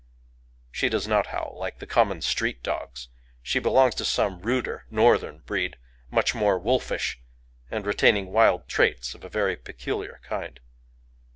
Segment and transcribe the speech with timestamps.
[0.71, 3.09] She does not howl like the common street dogs.
[3.43, 5.77] She belongs to some ruder Northern breed,
[6.09, 7.19] much more wolfish,
[7.69, 10.59] and retaining wild traits of a very peculiar kind.